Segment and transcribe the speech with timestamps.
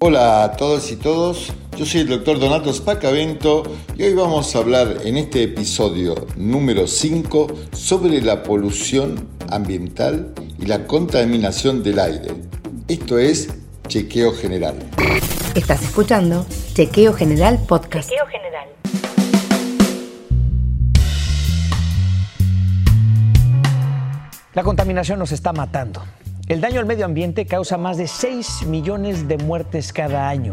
[0.00, 3.64] Hola a todos y todos, yo soy el doctor Donato Spacavento
[3.96, 10.66] y hoy vamos a hablar en este episodio número 5 sobre la polución ambiental y
[10.66, 12.34] la contaminación del aire.
[12.86, 13.48] Esto es
[13.88, 14.76] Chequeo General.
[15.56, 18.08] Estás escuchando Chequeo General Podcast.
[18.08, 18.49] Chequeo General.
[24.60, 26.02] La contaminación nos está matando.
[26.46, 30.52] El daño al medio ambiente causa más de 6 millones de muertes cada año.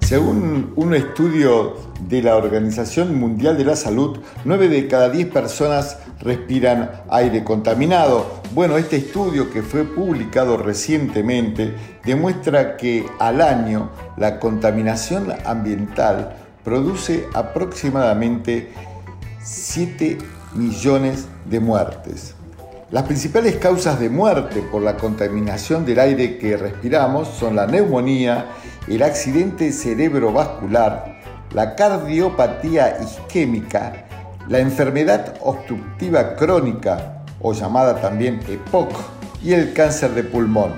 [0.00, 1.76] Según un estudio
[2.08, 8.40] de la Organización Mundial de la Salud, 9 de cada 10 personas respiran aire contaminado.
[8.54, 17.28] Bueno, este estudio que fue publicado recientemente demuestra que al año la contaminación ambiental produce
[17.34, 18.72] aproximadamente
[19.44, 20.16] 7
[20.54, 22.34] millones de muertes.
[22.90, 28.46] Las principales causas de muerte por la contaminación del aire que respiramos son la neumonía,
[28.88, 31.20] el accidente cerebrovascular,
[31.52, 34.06] la cardiopatía isquémica,
[34.48, 38.92] la enfermedad obstructiva crónica o llamada también EPOC
[39.42, 40.72] y el cáncer de pulmón.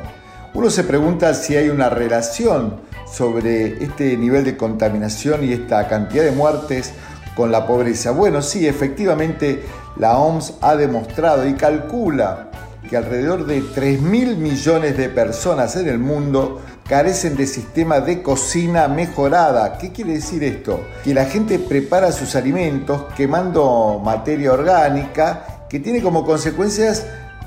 [0.55, 6.25] Uno se pregunta si hay una relación sobre este nivel de contaminación y esta cantidad
[6.25, 6.92] de muertes
[7.37, 8.11] con la pobreza.
[8.11, 9.62] Bueno, sí, efectivamente
[9.97, 12.51] la OMS ha demostrado y calcula
[12.89, 18.23] que alrededor de 3 mil millones de personas en el mundo carecen de sistema de
[18.23, 19.77] cocina mejorada.
[19.77, 20.81] ¿Qué quiere decir esto?
[21.05, 27.06] Que la gente prepara sus alimentos quemando materia orgánica que tiene como consecuencias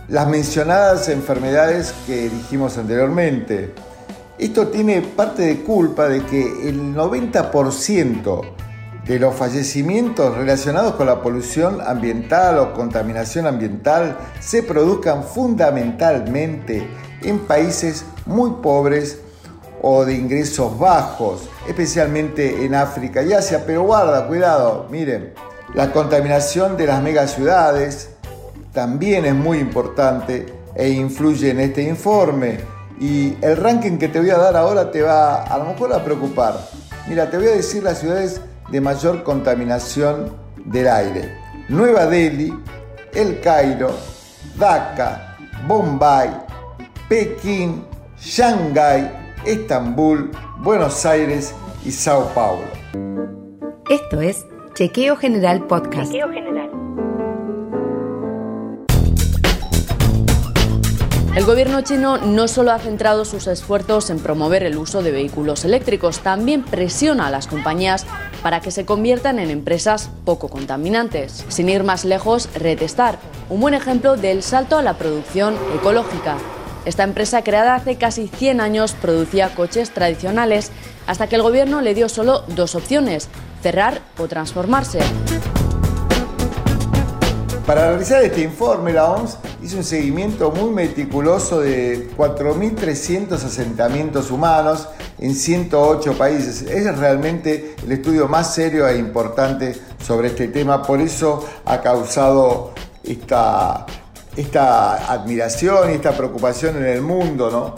[0.09, 3.73] las mencionadas enfermedades que dijimos anteriormente.
[4.37, 8.41] Esto tiene parte de culpa de que el 90%
[9.09, 16.87] de los fallecimientos relacionados con la polución ambiental o contaminación ambiental se produzcan fundamentalmente
[17.23, 19.19] en países muy pobres
[19.81, 23.63] o de ingresos bajos, especialmente en África y Asia.
[23.65, 25.33] Pero guarda, cuidado, miren,
[25.73, 28.11] la contaminación de las megaciudades
[28.73, 32.59] también es muy importante e influye en este informe.
[32.99, 36.03] Y el ranking que te voy a dar ahora te va a lo mejor a
[36.03, 36.59] preocupar.
[37.07, 40.31] Mira, te voy a decir las ciudades de mayor contaminación
[40.65, 41.37] del aire.
[41.69, 42.53] Nueva Delhi,
[43.13, 43.91] El Cairo,
[44.57, 45.37] Dhaka,
[45.67, 46.29] Bombay,
[47.07, 47.83] Pekín,
[48.19, 49.11] Shanghái,
[49.45, 51.53] Estambul, Buenos Aires
[51.85, 52.67] y Sao Paulo.
[53.89, 56.11] Esto es Chequeo General Podcast.
[56.11, 56.78] Chequeo General.
[61.39, 65.63] El gobierno chino no solo ha centrado sus esfuerzos en promover el uso de vehículos
[65.63, 68.05] eléctricos, también presiona a las compañías
[68.43, 71.45] para que se conviertan en empresas poco contaminantes.
[71.47, 73.19] Sin ir más lejos, Retestar,
[73.49, 76.35] un buen ejemplo del salto a la producción ecológica.
[76.83, 80.71] Esta empresa, creada hace casi 100 años, producía coches tradicionales
[81.07, 83.29] hasta que el gobierno le dio solo dos opciones,
[83.63, 84.99] cerrar o transformarse.
[87.65, 89.09] Para realizar este informe, la
[89.69, 94.87] hizo un seguimiento muy meticuloso de 4.300 asentamientos humanos
[95.19, 96.63] en 108 países.
[96.63, 102.73] Es realmente el estudio más serio e importante sobre este tema, por eso ha causado
[103.03, 103.85] esta,
[104.35, 107.51] esta admiración y esta preocupación en el mundo.
[107.51, 107.75] ¿no?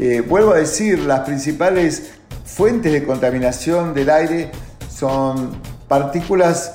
[0.00, 4.50] Eh, vuelvo a decir, las principales fuentes de contaminación del aire
[4.92, 5.52] son
[5.86, 6.72] partículas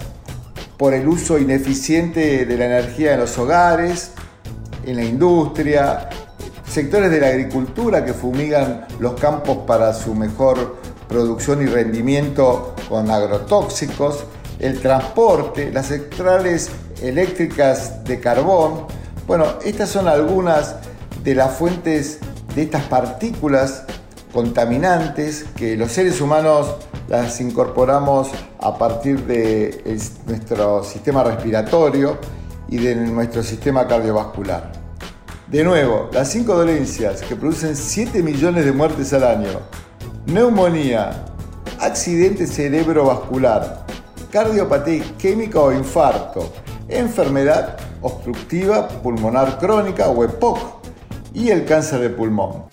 [0.77, 4.11] por el uso ineficiente de la energía en los hogares,
[4.87, 6.09] en la industria,
[6.65, 10.77] sectores de la agricultura que fumigan los campos para su mejor
[11.09, 14.23] producción y rendimiento con agrotóxicos,
[14.59, 16.69] el transporte, las centrales
[17.01, 18.87] eléctricas de carbón.
[19.27, 20.77] Bueno, estas son algunas
[21.23, 22.19] de las fuentes
[22.55, 23.83] de estas partículas
[24.33, 26.75] contaminantes que los seres humanos
[27.09, 32.17] las incorporamos a partir de nuestro sistema respiratorio
[32.69, 34.86] y de nuestro sistema cardiovascular.
[35.47, 39.61] De nuevo, las cinco dolencias que producen 7 millones de muertes al año.
[40.25, 41.23] Neumonía,
[41.79, 43.85] accidente cerebrovascular,
[44.29, 46.51] cardiopatía isquémica o infarto,
[46.89, 50.59] enfermedad obstructiva pulmonar crónica o EPOC
[51.33, 52.65] y el cáncer de pulmón.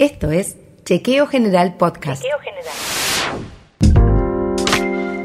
[0.00, 2.20] Esto es Chequeo General Podcast.
[2.20, 2.64] Chequeo General.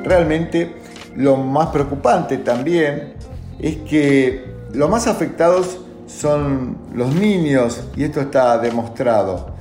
[0.04, 0.76] Realmente
[1.16, 3.16] lo más preocupante también
[3.58, 5.80] es que los más afectados
[6.20, 9.52] son los niños y esto está demostrado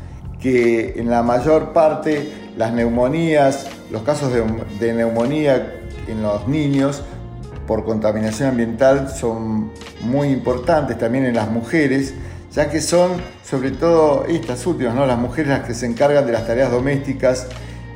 [0.41, 7.02] que en la mayor parte las neumonías, los casos de, neumonía en los niños
[7.67, 9.70] por contaminación ambiental son
[10.02, 12.14] muy importantes también en las mujeres,
[12.52, 13.12] ya que son
[13.44, 15.06] sobre todo estas últimas, ¿no?
[15.06, 17.47] las mujeres las que se encargan de las tareas domésticas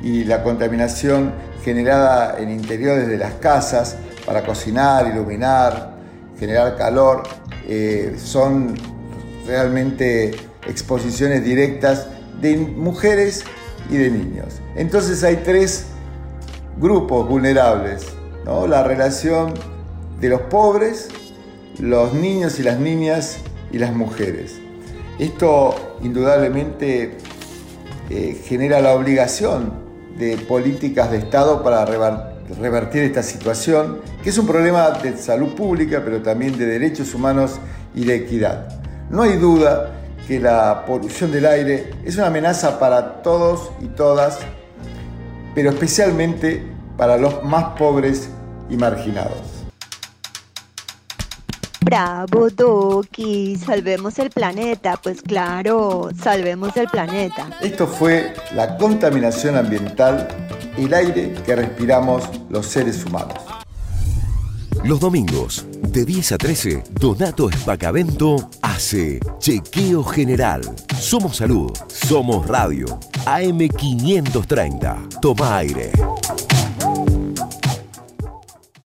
[0.01, 5.94] y la contaminación generada en interiores de las casas para cocinar, iluminar,
[6.39, 7.23] generar calor,
[7.67, 8.75] eh, son
[9.47, 10.35] realmente
[10.67, 12.07] exposiciones directas
[12.41, 13.43] de mujeres
[13.89, 14.61] y de niños.
[14.75, 15.87] Entonces hay tres
[16.77, 18.05] grupos vulnerables,
[18.45, 18.67] ¿no?
[18.67, 19.53] la relación
[20.19, 21.09] de los pobres,
[21.79, 23.37] los niños y las niñas
[23.71, 24.59] y las mujeres.
[25.19, 27.17] Esto indudablemente
[28.09, 29.73] eh, genera la obligación
[30.17, 31.85] de políticas de Estado para
[32.59, 37.59] revertir esta situación, que es un problema de salud pública, pero también de derechos humanos
[37.93, 38.67] y de equidad.
[39.09, 39.91] No hay duda
[40.27, 44.39] que la polución del aire es una amenaza para todos y todas,
[45.53, 46.63] pero especialmente
[46.97, 48.29] para los más pobres
[48.69, 49.55] y marginados.
[51.81, 57.47] Bravo, Doki, salvemos el planeta, pues claro, salvemos el planeta.
[57.61, 60.27] Esto fue la contaminación ambiental,
[60.77, 63.37] el aire que respiramos los seres humanos.
[64.83, 70.61] Los domingos, de 10 a 13, Donato Espacavento hace Chequeo General.
[70.99, 72.85] Somos Salud, somos Radio,
[73.25, 75.19] AM530.
[75.21, 75.91] Toma aire.